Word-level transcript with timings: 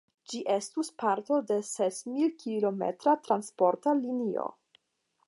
Ĝi 0.31 0.39
estus 0.53 0.89
parto 1.03 1.37
de 1.51 1.57
sesmil-kilometra 1.67 3.15
transporta 3.29 3.95
linio. 4.03 4.49